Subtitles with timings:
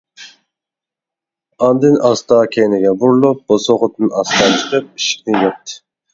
[1.65, 5.81] ئاندىن ئاستا كەينىگە بۇرۇلۇپ، بوسۇغىدىن ئاستا چىقىپ، ئىشىكنى ياپتى.